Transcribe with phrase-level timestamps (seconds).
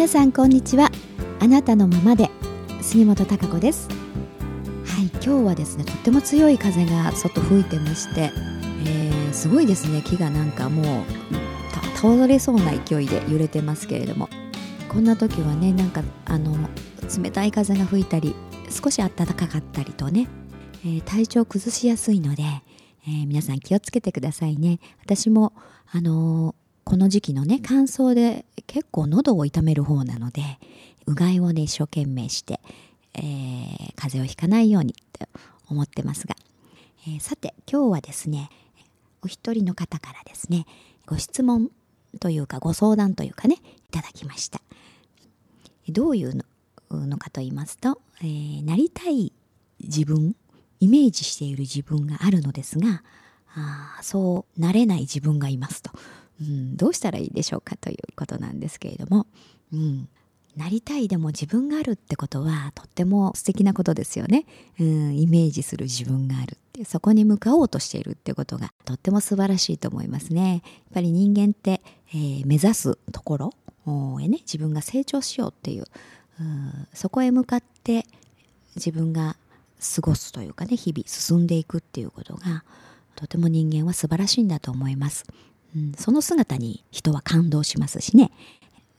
[0.00, 0.90] 皆さんこんにちは。
[1.40, 2.30] あなたのままで。
[2.80, 3.86] 杉本孝子です。
[4.86, 8.30] はい今日はですねとっても強い風が外吹いてまして、
[8.86, 10.00] えー、すごいですね。
[10.00, 11.04] 木がなんかもう
[11.98, 14.30] 倒れそうな勢いで揺れてますけれども。
[14.88, 16.56] こんな時はねなんかあの
[17.22, 18.34] 冷たい風が吹いたり
[18.70, 20.28] 少し暖かかったりとね、
[20.82, 22.42] えー、体調崩しやすいので、
[23.06, 24.80] えー、皆さん気をつけてくださいね。
[25.02, 25.52] 私も
[25.92, 30.42] あの、この時期のね乾燥で結構喉を痛める方なので
[31.06, 32.60] うがいをね一生懸命して、
[33.14, 35.26] えー、風邪をひかないようにと
[35.68, 36.34] 思ってますが、
[37.06, 38.50] えー、さて今日はですね
[39.22, 40.66] お一人の方からですね
[41.06, 41.70] ご質問
[42.18, 43.56] というかご相談というかね
[43.88, 44.60] いただきました。
[45.88, 46.44] どういう
[46.90, 49.32] のかと言いますと、えー、なりたい
[49.80, 50.36] 自分
[50.78, 53.02] イメージしている自分があるのですが
[53.54, 55.90] あそうなれない自分がいますと、
[56.40, 59.26] うん、どうしたらいいでしょうかということなんですけれども、
[59.72, 60.08] うん、
[60.56, 64.46] なりたいでも自分があるってことはとっても素敵なことですよね、
[64.78, 70.50] うん、イメージする自分があるってそこに向かおうとしているってことがとっても素晴らしいと思いますね。
[70.52, 70.62] やっ
[70.94, 73.54] ぱり人間って、えー、目指すところ
[74.20, 75.84] へね自分が成長しようっていう、
[76.40, 78.06] うん、そこへ向かって
[78.76, 79.36] 自分が
[79.94, 82.64] 過ごすというかね日々進んでいくっていうことが
[83.16, 85.24] とても人間は素晴らしいんだと思います、
[85.76, 88.30] うん、その姿に人は感動しますしね。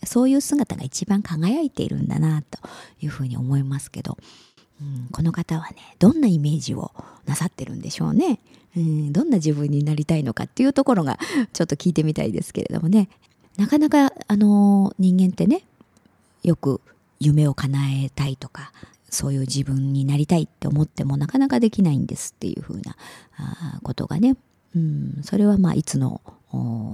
[0.03, 2.57] そういう姿が一番輝いているんだなと
[3.01, 4.17] いうふうに思いますけど、
[4.81, 6.91] うん、この方はねどんなイメージを
[7.27, 8.39] なさってるんでしょうね、
[8.75, 11.19] うん、どんな自分になりたいのかっていうところが
[11.53, 13.09] ちょっと聞いてみたいですけれどもね。
[13.57, 15.63] なかなかあの人間ってね
[16.41, 16.81] よく
[17.19, 18.71] 夢を叶えたいとか
[19.09, 22.95] そういう自分になりたいって思ってもなかなかできないんですっていうふうな
[23.83, 24.35] ことがね、
[24.75, 26.21] うん、それはまあいつの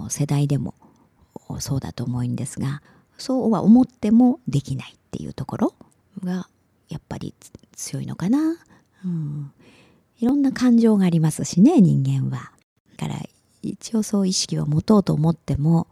[0.10, 0.74] 世代でも
[1.60, 2.82] そうだと思うんですが
[3.18, 5.74] そうは思ってもできないっていうところ
[6.24, 6.48] が
[6.90, 7.34] やっぱり
[7.76, 8.58] 強いのかな、
[9.06, 9.52] うん、
[10.20, 12.52] いろんな感情がありますしね人間は。
[12.98, 13.20] だから
[13.62, 15.88] 一応そう意識を持とうと思っても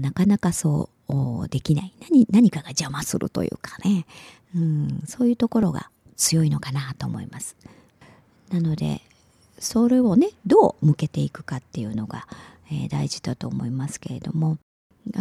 [0.00, 4.06] なかなかそうできない何何かが邪魔するというかね、
[4.54, 7.56] うん、そういうところが強いのかなと思います。
[8.50, 9.02] なので
[9.58, 12.26] それをねどう向けていくかっていうのが、
[12.70, 14.58] えー、大事だと思いますけれども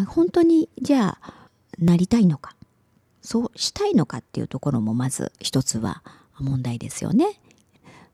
[0.07, 1.33] 本当にじゃあ
[1.79, 2.55] なりたいのか
[3.21, 6.01] そうしたいのかっていうところもまず一つは
[6.39, 7.39] 問題ですよね。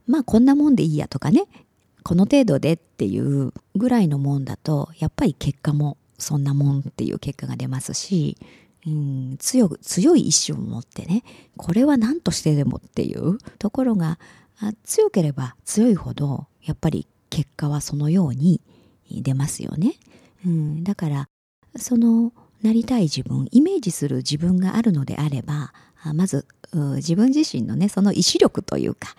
[0.06, 1.44] まあこんなもんでいいやとかね
[2.02, 8.36] この程度でっていうぐらいのもんだとやっぱり結果もそんなもんっていう結果が出ますし、
[8.86, 11.22] うん、強強い意志を持ってね
[11.56, 14.18] これは何としてでもっていうところが
[14.84, 18.60] 強ければ強いほどやっぱり結果はそのように
[19.10, 19.94] 出ますよね。
[20.46, 21.28] うん、だから
[21.76, 22.32] その
[22.62, 25.72] なりたい自分イメージする自分があるのであれば
[26.14, 26.46] まず
[26.96, 29.14] 自分自身のねその意志力というか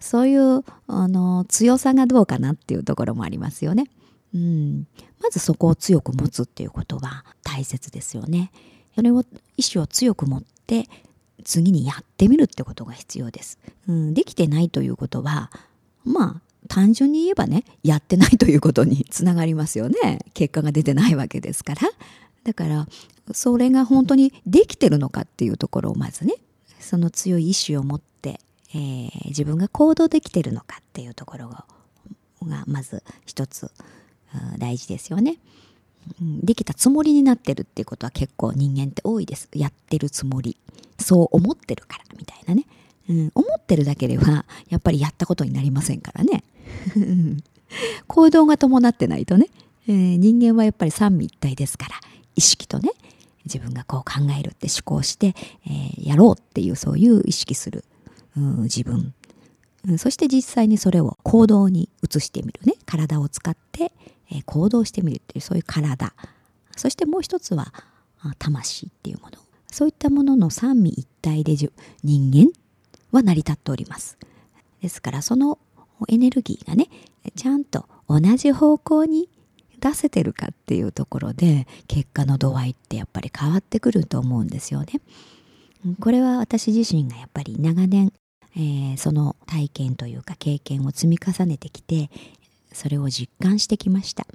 [0.00, 3.90] そういうあの強さがどうかなっていうところもありますよね。
[4.34, 4.86] うん、
[5.22, 8.50] まずそこを強く持つっていうことは大切ですよね。
[8.94, 9.24] それを
[9.56, 10.88] 意志を強く持って
[11.44, 13.58] 次にやってみるってことが必要です。
[13.88, 15.50] うん、できてないということは
[16.04, 21.82] まあ単純に言えばねやってないということにつながりますよね結果が出てないわけですから
[22.44, 22.86] だから
[23.32, 26.34] それが本当にできてるのかっていうところをまずね
[26.80, 28.40] その強い意志を持って、
[28.70, 33.70] えー、自分が行動できてるのかっていうところがまず一つ
[34.58, 35.38] 大事ですよね。
[36.20, 39.48] できたつもりになってるっていうことは結構人間って多いです。
[39.54, 40.56] やってるつもり。
[40.98, 42.66] そう思ってるからみたいなね。
[43.08, 46.44] うん、思ってるだけではやっぱりやったことになりませんからね。
[48.06, 49.48] 行動が伴ってないとね、
[49.88, 52.00] えー、人間はやっぱり三位一体ですから
[52.36, 52.90] 意識とね
[53.44, 55.34] 自分がこう考えるって思考して、
[55.66, 57.84] えー、やろうっていうそういう意識する、
[58.36, 59.12] うん、自分、
[59.86, 63.92] うん、そして実際にそれを行動に移してみるね体を使って、
[64.34, 66.12] えー、行動してみるっていうそういう体。
[66.76, 67.72] そしてもう一つは
[68.38, 69.38] 魂っていうもの。
[69.70, 72.52] そういったものの三位一体で人間
[73.10, 74.18] は成り立っております。
[74.80, 75.58] ですからその
[76.08, 76.88] エネルギーがね
[77.34, 79.28] ちゃんと同じ方向に
[79.80, 85.00] 出せてるかっていうところで結果の度合いってやっぱり変わってくると思うんですよね。
[86.00, 88.12] これは私自身がやっぱり長年、
[88.56, 92.10] えー、その体験というか経験を積み重ねてきて
[92.74, 94.26] それを実感してきました。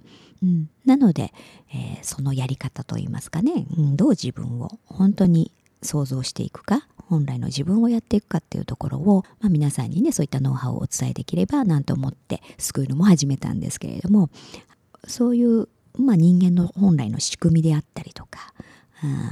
[0.41, 1.33] うん、なので、
[1.74, 5.51] えー、そのやり方といいますかね、うん、どう自分を本当に
[5.81, 14.30] 想像していくか本来の自分をやっていくかっていうところを、まあ、皆さんにねそういったノウハウをお伝えできればなんて思ってスクールも始めたんですけれども
[15.07, 18.53] そういう、まあ、人間の本来の仕組みであったりとか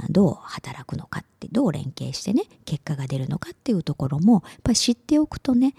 [0.08, 5.74] どう働くのかってどう連携してね結果が出るのかっていうところもやっぱり知っておくとね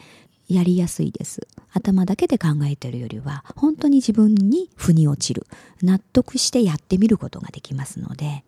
[0.49, 1.47] やりやすいです。
[1.71, 5.45] 頭だけで考えてるよりは本当に自分に腑に落ちる。
[5.81, 8.43] 納得してやってみることができますので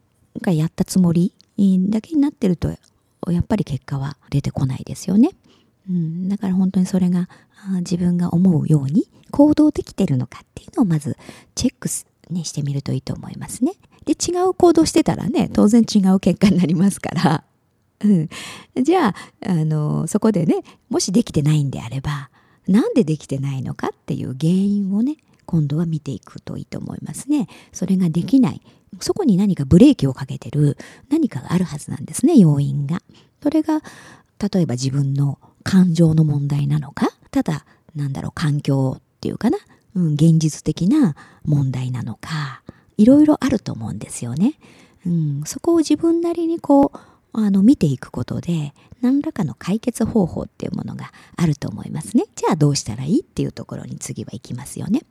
[0.46, 1.34] やったつもり
[1.90, 2.78] だけになってるとや
[3.40, 5.30] っぱり結果は出てこないですよね、
[5.90, 7.30] うん、だから本当にそれが
[7.80, 11.18] 自分が思うように行動できてるのかっていうのをまず
[11.54, 11.88] チェック
[12.32, 13.74] ね、してみるといいと思いますね。
[14.06, 17.44] で、違う行動してたらね、当然違う結果になりますから、
[18.04, 18.84] うん。
[18.84, 19.16] じゃあ、
[19.46, 22.30] あの、そこでね、もしできてないんであれば、
[22.68, 27.48] なんでできてないのかっていう原因をね、今度は見ていくといいと思いますね。
[27.72, 28.62] それができない。
[29.00, 30.78] そこに何かブレーキをかけてる
[31.10, 33.02] 何かがあるはずなんですね、要因が。
[33.42, 33.82] それが、
[34.54, 37.66] 例えば自分の感情の問題なのか、ただ、
[37.96, 39.58] なんだろう、環境っていうかな、
[39.96, 42.62] うん、現実的な問題なのか、
[42.98, 44.56] いろいろあると思うんですよね。
[45.06, 46.98] うん、そこを自分なりにこう、
[47.34, 52.26] あの、見ていくことで、何らかの解決方法っていうものがあると思いますね。
[52.36, 55.02] じゃあどうしたらいいっていうところに次は行きますよね。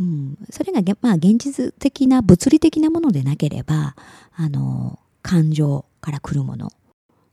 [0.00, 3.96] うん、それが、まあ、現実的な物理的なものでなければ、
[4.34, 6.70] あの、感情から来るもの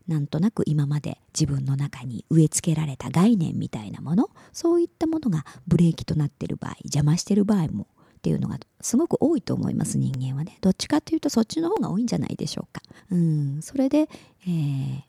[0.08, 7.88] なんとなく今まで自分の中に植え付けられた概念みたいなものそういったものがブレーキとなっている場合邪魔している場合も
[8.26, 10.58] っていうのがすごく多いと思います人間はね。
[10.62, 12.82] どっちかというとそっちの方が多いんじゃないでしょうか。
[13.12, 13.62] うん。
[13.62, 14.10] それで、
[14.48, 15.04] えー、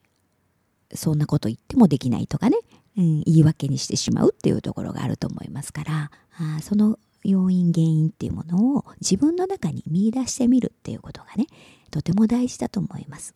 [0.94, 2.58] そんなこと言ってもできないとかね、
[2.98, 6.10] うん、言い訳にしてしまうっていうところがあると思いますから。
[6.38, 11.46] あその要因原因っていうものを自分の中に見出してみるっていうことがね
[11.90, 13.34] とても大事だと思います。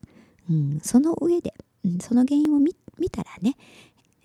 [0.50, 1.54] うん、その上で、
[1.86, 2.74] うん、その原因を見
[3.10, 3.56] たらね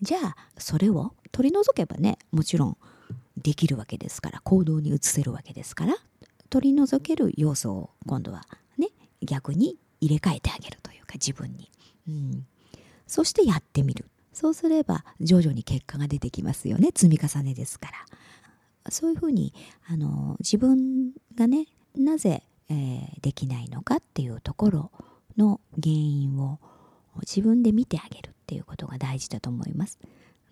[0.02, 2.78] じゃあそれを取り除けばねもちろん
[3.38, 5.96] できるわけですから行動に移せるわけですから
[6.50, 8.44] 取り除ける要素を今度は
[8.78, 8.90] ね
[9.22, 11.72] 逆に入れ替えてあげるというか自分に、
[12.08, 12.46] うん、
[13.08, 14.06] そしてやってみる。
[14.34, 16.90] そうすれば徐々に結果が出てきますよね。
[16.94, 17.90] 積み重ねですか
[18.84, 18.92] ら。
[18.92, 19.54] そういうふうに
[19.88, 24.92] あの自分がねなぜ、えー、できないのかっていうところ
[25.38, 26.60] の原因を
[27.22, 30.00] 自分で見てあげるっていうことが大事だと思います。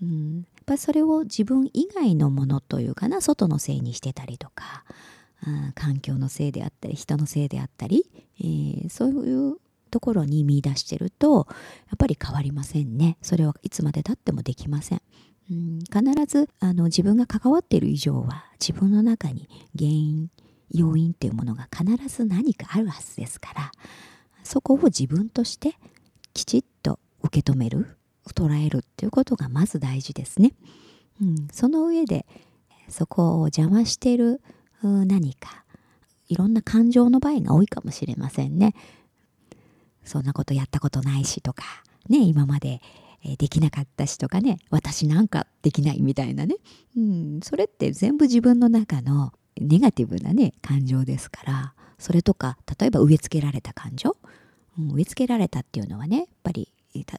[0.01, 4.85] うん、やっぱりそれを自分以外のものというかな外のせいにしてたりとか、
[5.45, 8.05] うん、環境のせいであったり人のせいであったり、
[8.39, 9.57] えー、そういう
[9.91, 13.17] ところに見出してるとやっぱり変わりませんね。
[13.21, 15.01] それはいつまでたってもできません、
[15.51, 20.29] うん、必ずあの自分が関わっている以上は自分の中に原因
[20.71, 23.71] 要因っていうものが必ず何かあるはずですから
[24.43, 25.75] そこを自分として
[26.33, 27.97] きちっと受け止める。
[28.31, 30.53] 捉えるっていうことがまず大事ですね。
[31.21, 32.25] うん、その上で
[32.89, 34.41] そこを邪魔している
[34.81, 35.63] 何か
[36.27, 38.73] いろんな感情の場合が多いかもしれませんね。
[40.03, 41.63] そんなことやったことないしとか
[42.09, 42.81] ね今まで
[43.37, 46.55] できなかったしとかね私なんかできないみたいなね、
[46.97, 54.17] うん、それって全部自分の中のネガティブなね感情ですからそれとか例えば植え付けられた感情、
[54.77, 56.72] うん、植え付けられたっていうのはねやっぱり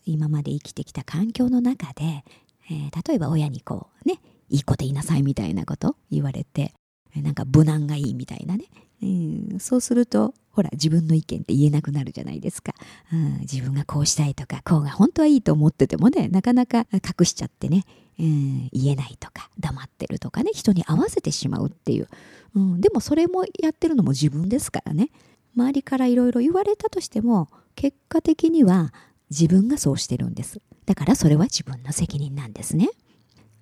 [0.04, 2.24] 今まで生きてきた環境の中で、
[2.70, 6.72] えー、例えば親にこうねいい子でいなさいみたいなこと言われて
[7.16, 8.64] なんか無難がいいみたいなね、
[9.02, 12.72] うん、そうするとほら自分の意見って言えなくなるじゃないですか、
[13.12, 17.84] うん、自分がこうしたいとかこうが本当はいいと思っててもねなかなか隠しちゃってね、
[18.18, 22.08] うん、言えないとか黙ってるとかね人に合わせてしまうっていう、
[22.54, 25.10] うん、でもそれもやってるのも自分ですからね。
[25.56, 28.92] 周りからいろいろ言われたとしても結果的には
[29.30, 32.88] 自分がそうしてるんですだからそれは自分の責任なんですね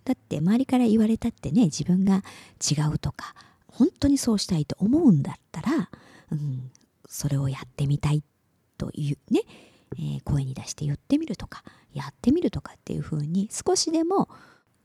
[0.04, 2.22] だって周りから言われたってね自分が
[2.60, 3.34] 違うとか
[3.68, 5.90] 本当にそうしたいと思うんだったら、
[6.32, 6.70] うん、
[7.08, 8.22] それをやってみたい
[8.76, 9.42] というね、
[9.94, 11.62] えー、声に出して言ってみるとか
[11.94, 14.28] やってみるとかっていうふうに少しでも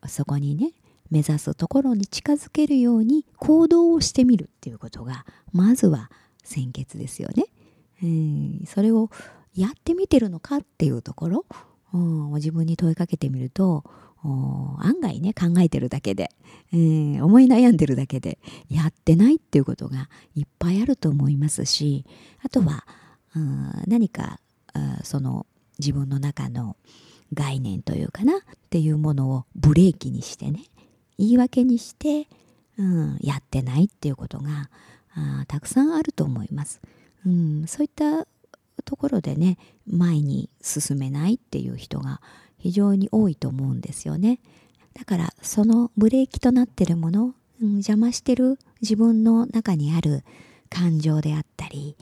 [0.08, 0.74] そこにね
[1.10, 6.12] 目指すところに近づけるように行動をしてみるっていうことがまずは
[6.44, 7.46] 先決ですよね。
[8.04, 9.10] うん、それを
[9.58, 11.46] やってみてるのかっていうところ、
[11.94, 13.84] うん、自分に問いかけてみると
[14.24, 16.30] 案外ね考えてるだけで、
[16.74, 22.06] えー、思い悩んでるだけでやってないっていうことがいっぱいあると思いますし
[22.44, 22.86] あとは、
[23.36, 24.40] うん、何か
[25.04, 25.46] その
[25.80, 26.76] 自分の中の
[27.34, 30.66] 概念というかなっていうものをブレーキにしてね
[31.18, 32.28] 言い訳にして、
[32.78, 34.70] うん、やってないっていうことが
[35.16, 36.80] あたくさんあると思います、
[37.26, 37.66] うん。
[37.68, 38.28] そういった
[38.88, 42.22] ところでね前に進めないっていう人が
[42.58, 44.40] 非常に多いと思うんですよね。
[44.94, 50.24] だからそのブレーキとなってるもの、うん、邪魔してる自分の中にある
[50.70, 51.98] 感情であったり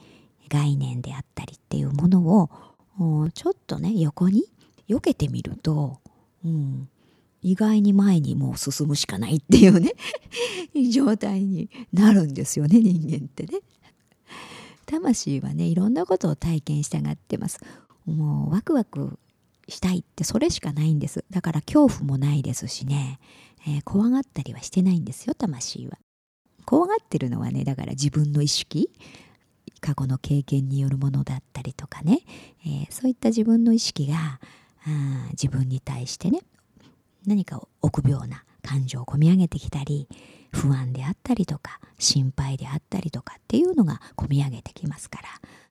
[0.48, 4.44] 概念であったりっていうものをちょっとね横に
[4.88, 6.00] 避けてみると、
[6.46, 6.88] うん、
[7.42, 9.94] 意外に前にもう進むしかないっていうね
[10.92, 13.60] 状態になるんですよね人間ってね。
[14.86, 17.60] 魂はねいろんなことを体験したがってます。
[18.06, 19.18] もうワクワク
[19.68, 21.26] したいってそれしかないんです。
[21.32, 23.20] だから恐怖もないですしね、
[23.68, 25.98] えー、怖がったりはしてないんですよ魂は。
[26.66, 28.90] 怖がってるのはねだから自分の意識
[29.82, 32.22] 過去の経験によるものだったりとかね、
[32.66, 34.40] えー、そういった自分の意識が
[34.88, 36.42] あ自分に対してね
[37.26, 40.08] 何か臆病な感情を込み上げてきたり
[40.56, 45.28] 不安であったりとか心配であったりとかっていうのが込み上げてきますから。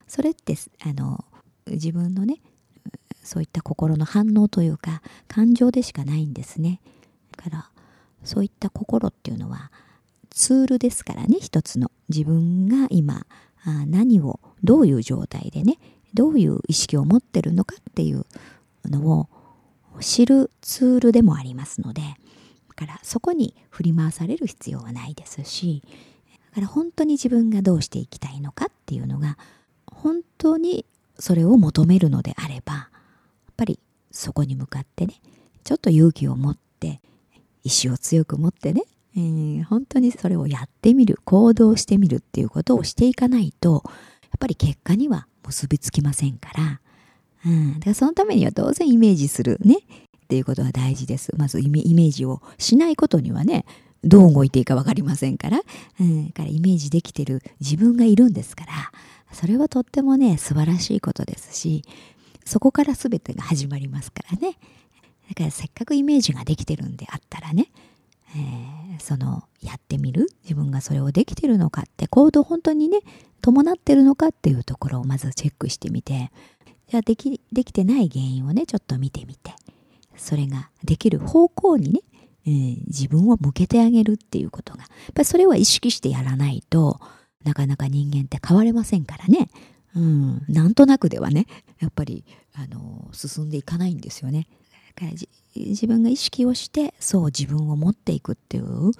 [0.07, 1.25] それってあの
[1.65, 2.39] 自分のね
[3.23, 6.79] そういった心の反応というか感情でしかないんですね。
[7.35, 7.69] だから
[8.23, 9.71] そういった心っていうのは
[10.29, 11.91] ツールですからね一つの。
[12.07, 13.25] 自分が今
[13.63, 15.79] あ何をどういう状態でね
[16.13, 18.25] どういう意識を持ってるのかっていう
[18.85, 19.27] のを
[19.99, 22.01] 知るツールでもありますので
[22.75, 25.83] からそこに振り回される必要はないですし
[26.51, 29.37] だから本当に自分がどうしていきたいのかっていうのが
[29.87, 30.85] 本当に
[31.17, 33.79] それを求めるのであればやっぱり
[34.11, 35.15] そこに向かってね
[35.63, 37.01] ちょっと勇気を持って
[37.63, 38.83] 意志を強く持ってね
[39.17, 43.91] えー、本当にそれをやってみる行動してみるっていうことをしていかないとやっ
[44.39, 46.81] ぱり結果には結びつきませんから、
[47.45, 49.77] うん、だからそのためには当然イメージするね
[50.25, 51.31] っていうことは大事です。
[51.37, 53.65] まずイメージをしないことにはね
[54.03, 55.61] どう動いていいか分かりませんから,、
[55.99, 58.91] うん、からイメージできてる自分がいるんですから
[59.31, 61.83] それはとってもね素晴らしいことですし
[62.43, 64.57] そこから全てが始まりますからね。
[65.29, 67.69] だからせっかくイメージができてるんであったらね
[68.37, 72.99] えー、そのやってみる自分がそれをできてるのかって行動本当にね
[73.41, 76.31] 伴ってるのかっていうところをまずチェックしてみて
[76.89, 79.53] じゃあできできてない原因をねちょっと見てみて。
[80.17, 82.01] それができる方向にね、
[82.45, 86.99] えー、自分を向けてあげるっていうことがやっぱりそれは意識してやらないと
[87.43, 89.49] なかなか人間って変われませんからね
[89.95, 91.47] うん、なんとなくではね
[91.79, 94.47] やっぱりあの進んでいかないんですよね。
[94.95, 95.11] だから
[95.55, 98.91] 自分が意識をしてそう自分を持っていくっていう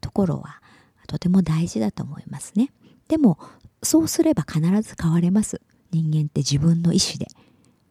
[0.00, 0.60] ところは
[1.06, 2.72] とても大事だと思いますね。
[3.08, 3.38] でも
[3.82, 5.60] そうすれば必ず変われます。
[5.90, 7.26] 人間って自分の意志で、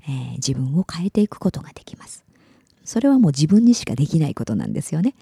[0.08, 2.24] えー、自分を変えていくことができます。
[2.88, 5.14] それはもう自分にしかできないことなんですよね。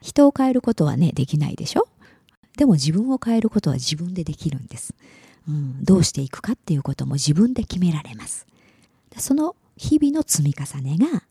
[0.00, 1.88] 人を変えることはねできないでしょ？
[2.56, 4.94] でも自分を変えることは自分でできるんです。
[5.48, 8.46] うん、どうしていくかっていうことも自分で決められます。
[9.18, 11.24] その日々の積み重ねが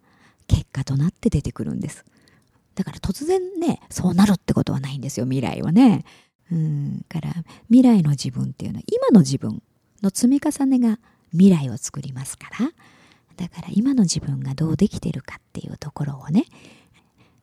[0.47, 2.03] 結果となって出てくるんです。
[2.75, 6.03] だから突然ね、そうなるってことはないんですよ、未来はね。
[6.51, 7.33] うん、から
[7.69, 9.61] 未来の自分っていうのは今の自分
[10.01, 10.99] の積み重ねが
[11.31, 12.71] 未来を作りますから、
[13.41, 16.45] だから今の自分がどうできてるかっていうところをね、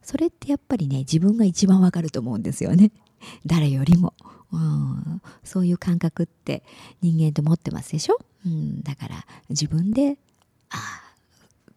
[0.01, 2.93] それってやっぱりね、自分が一番わかると思うんですよね。
[3.45, 4.15] 誰よりも。
[4.53, 6.63] うん、そういう感覚って
[7.03, 10.17] 人間って持ってますでしょ、うん、だから自分で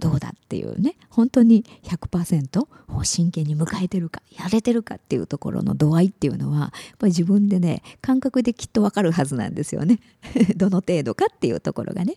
[0.01, 0.95] どうだっていうね。
[1.09, 2.67] 本当に100%
[3.03, 9.99] 真剣に迎えてるかやれてるかっていうところの度合いっていうのはやっぱり自分でね感覚できっとわかるはずなんですよね。
[10.57, 12.15] どの程度かっていうところがね、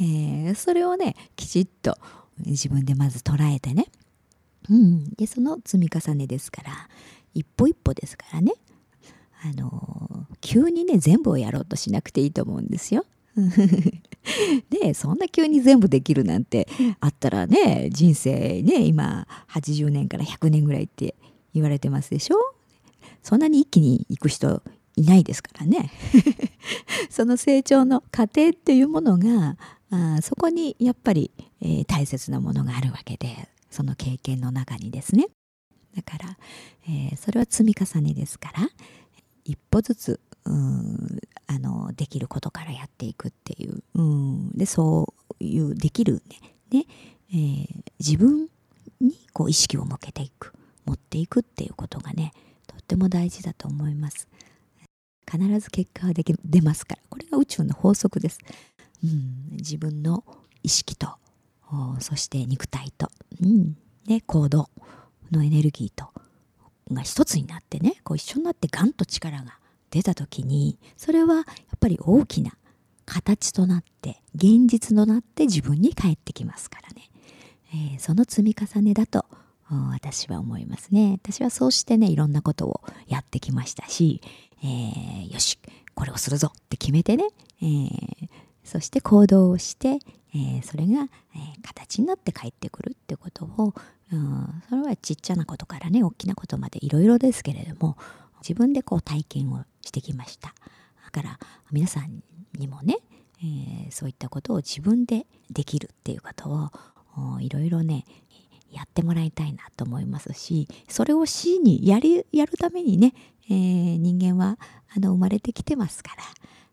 [0.00, 1.98] えー、それをねきちっと
[2.38, 3.86] 自分でまず捉えてね、
[4.70, 6.88] うん、でその積み重ねですから
[7.34, 8.52] 一歩一歩ですからね。
[9.42, 13.04] あの急にね全部をやろうとしなくていいと思うんですよ。
[14.70, 16.66] でそんな急に全部できるなんて
[17.00, 21.14] あったらね人生ね今80年から100年ぐらいって
[21.54, 22.36] 言われてますでしょ？
[23.22, 24.62] そんなに一気に行く人
[24.96, 25.90] いないですからね。
[27.10, 29.56] その成長の過程っていうものが
[29.90, 35.28] あそこにやっぱり、えー、大切なものがあるわけでその経験の中にですね。
[35.94, 36.38] だから、
[36.88, 38.68] えー、それは積み重ねですから
[39.44, 46.40] 一歩ずつうんあのできることからやっていくっていう、うん、でそういうできるね。
[46.80, 46.86] ね、
[47.30, 47.66] えー、
[47.98, 48.48] 自分
[49.00, 50.52] にこう意識を向けていく。
[50.86, 52.32] 持っていくっていうことがね
[52.68, 54.28] とっても大事だと思います。
[55.28, 57.02] 必ず結果ができ出ますから。
[57.08, 58.38] これが宇宙の法則です、
[59.02, 60.22] うん、自分の
[60.62, 61.08] 意識と
[61.98, 63.10] そして肉体と、
[63.42, 63.76] うん、
[64.06, 64.70] で行動
[65.32, 66.12] のエネルギーと。
[66.92, 69.58] が一つになってねこう一緒になってガンと力が
[69.90, 71.44] 出た時にそれはやっ
[71.80, 72.52] ぱり大きな
[73.04, 77.10] 形となって現実となって自分に返ってきますからね、
[77.72, 79.24] えー、その積み重ねだと
[79.92, 81.18] 私は思いますね。
[81.20, 84.20] 私はそうしてねいろんなことをやってきましたし、
[84.62, 85.58] えー、よし
[85.94, 87.28] これをするぞって決めてね、
[87.60, 88.28] えー、
[88.62, 89.98] そして行動をして、
[90.34, 93.74] えー、それが、えー、形になって帰ってくるってことを、
[94.12, 97.96] うん、それはちっちゃなことからね大きなことまでいろいろですけれども
[98.42, 100.54] 自分でこう体験をしてきました。
[101.04, 101.38] だから
[101.70, 102.22] 皆さん
[102.58, 102.98] にもね、
[103.38, 106.70] えー、そういったことを自分でできるっていうこと
[107.16, 108.04] をいろいろね
[108.70, 113.14] やってもらいたいなと思いますしそれを死にやりやるためにね、
[113.48, 114.58] えー、人間は
[114.94, 116.22] あの生まれてきてますから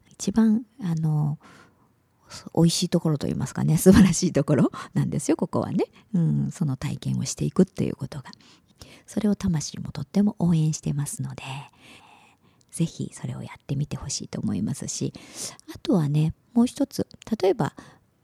[0.10, 1.38] 一番あの
[2.56, 8.26] 美味しいところといいますかね素晴らしいところ なんですよここはね、うん、その体験をしていくっていうことが。
[9.06, 11.44] それを魂もとっても応援してますので
[12.74, 15.14] 是非それをやってみてほしいと思いますし
[15.74, 17.08] あとはねもう一つ
[17.42, 17.74] 例えば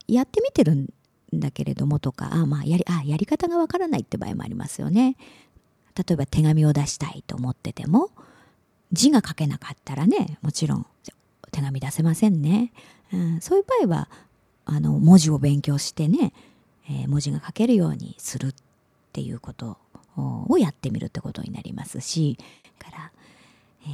[0.07, 0.87] やってみてるん
[1.31, 5.15] だけれどもとかあまあやりあやり方がわからないって場合もありますよね。
[5.95, 8.09] 例えば手紙を出したいと思ってても
[8.91, 10.85] 字が書けなかったらねもちろん
[11.51, 12.71] 手紙出せませんね、
[13.11, 14.09] うん、そういう場合は
[14.65, 16.31] あの文字を勉強してね、
[16.89, 18.53] えー、文字が書けるようにするっ
[19.11, 19.77] ていうこと
[20.15, 22.37] をやってみるってことになりますし
[22.79, 23.11] から、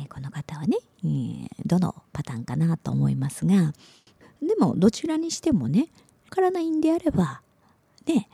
[0.01, 3.73] えー、この方はね、えー、どのパターンかなと思いますが
[4.41, 5.87] でもどちらにしてもね
[6.25, 7.41] わからないんであれば
[8.05, 8.27] ね、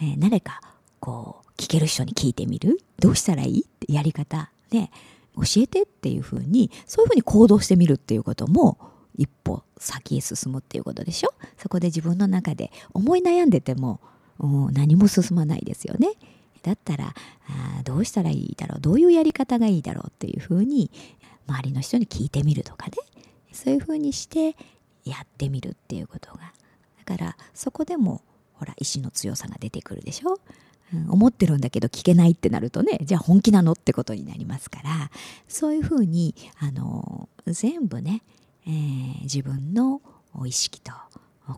[0.00, 0.60] えー、誰か
[0.98, 4.90] こう聞ける人に聞いてみるどうしたらいいってやり方ね
[5.36, 8.78] 教えてっていうふうにそういうふうに行動してみるっていうことも
[9.16, 14.00] 一歩先へ進むっていうことでしょそこで自分の中で思い悩んでても
[14.38, 16.08] 何も進まないですよね。
[16.64, 17.14] だったら
[17.48, 20.90] あどうしたらいいだろうどういうやり方がいいだろうっていうふうに
[21.46, 22.92] 周りの人に聞いてみるとかね。
[23.52, 24.56] そういうふうにして
[25.04, 26.52] やってみるっていうことが。
[27.06, 28.22] だからそこでも
[28.54, 30.40] ほら意志の強さが出てくるでしょ。
[30.92, 35.10] うん、思ってるんだけど聞けないってなるとねじゃあ本気なのってことになりますから。
[35.48, 38.22] そういうふうにあの全部ね、
[38.66, 40.00] えー、自分の
[40.46, 40.92] 意識と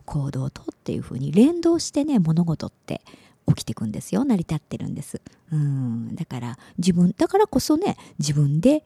[0.05, 3.01] 行動とっていうふうに連動してね物事って
[3.47, 5.21] 起きてくんですよ成り立ってるんです。
[5.51, 6.15] うん。
[6.15, 8.83] だから自分だからこそね自分で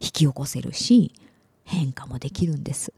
[0.00, 1.12] 引き起こせるし
[1.64, 2.92] 変化もできるんです。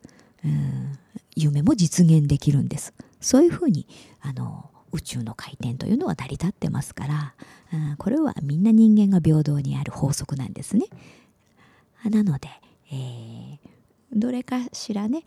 [0.44, 0.98] うん。
[1.36, 2.94] 夢も実現できるんです。
[3.20, 3.86] そういうふうに
[4.20, 7.34] あの宇宙の回転というのは成り立ってますから、
[7.72, 10.86] うん、これはみんな人間が平等にある法則なんですね。
[12.04, 12.48] なので、
[12.92, 13.58] えー、
[14.12, 15.24] どれかしらね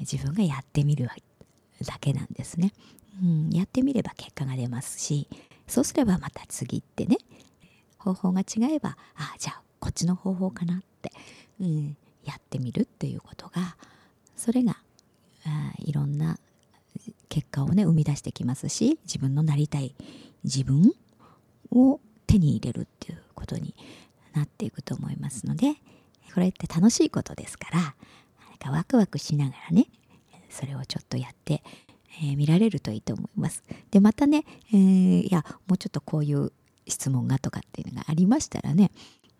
[0.00, 1.08] 自分がやってみる
[1.84, 2.72] だけなんですね。
[3.22, 5.28] うん、やってみれば結果が出ますし
[5.66, 7.18] そうすればまた次ってね
[7.98, 11.12] 方法が違えばあじゃあこっちの方法かなって、
[11.60, 13.76] うん、やってみるっていうことが
[14.36, 14.78] それが
[15.44, 16.38] あいろんな
[17.28, 19.94] 結果をね生み出してきますし自分のなりたい
[20.44, 20.92] 自分
[21.70, 23.74] を手に入れるっていうことに
[24.34, 25.74] なっていくと思いますので
[26.34, 27.94] これって楽しいことですからなん
[28.58, 29.88] かワクワクしながらね
[30.50, 31.62] それをちょっとやって、
[32.22, 33.62] えー、見られるといいと思います。
[33.90, 36.52] でまたね、えー、いやもうちょっとこういう
[36.86, 38.90] 質問がとかっていうのがありましたらね、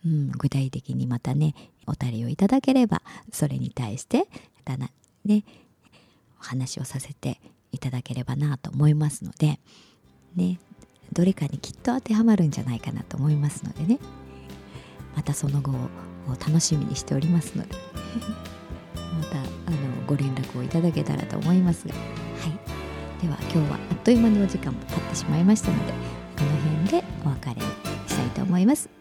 [0.05, 1.55] うん、具体的にまたね
[1.87, 3.03] お便りをいただければ
[3.33, 4.25] それに対してま
[4.65, 4.91] たな
[5.25, 5.45] ね
[6.41, 7.41] お話をさせて
[7.73, 9.59] いただければなと思いますので、
[10.37, 10.59] ね、
[11.13, 13.99] どれかにきっと当てはまるんじゃないかなと思いますのでね
[15.17, 15.75] またその後を
[16.31, 17.75] 楽しみにしておりますので
[18.95, 21.95] またあのご連絡をいただけたらと思いますが、
[23.23, 25.93] では今日はあっという間にお時間も経ってしまいましたので
[26.39, 26.51] この
[26.87, 27.61] 辺でお別れ
[28.07, 28.98] したいと思います。